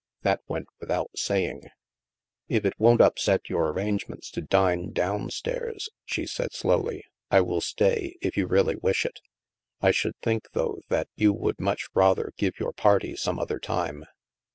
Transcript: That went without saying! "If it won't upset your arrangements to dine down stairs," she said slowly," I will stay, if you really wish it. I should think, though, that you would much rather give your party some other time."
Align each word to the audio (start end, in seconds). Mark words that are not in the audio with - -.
That 0.23 0.41
went 0.47 0.65
without 0.79 1.11
saying! 1.15 1.65
"If 2.49 2.65
it 2.65 2.73
won't 2.79 3.01
upset 3.01 3.51
your 3.51 3.69
arrangements 3.69 4.31
to 4.31 4.41
dine 4.41 4.93
down 4.93 5.29
stairs," 5.29 5.89
she 6.05 6.25
said 6.25 6.53
slowly," 6.55 7.03
I 7.29 7.41
will 7.41 7.61
stay, 7.61 8.17
if 8.19 8.35
you 8.35 8.47
really 8.47 8.75
wish 8.77 9.05
it. 9.05 9.19
I 9.79 9.91
should 9.91 10.17
think, 10.23 10.47
though, 10.53 10.79
that 10.89 11.07
you 11.13 11.33
would 11.33 11.59
much 11.59 11.87
rather 11.93 12.33
give 12.35 12.59
your 12.59 12.73
party 12.73 13.15
some 13.15 13.37
other 13.37 13.59
time." 13.59 14.05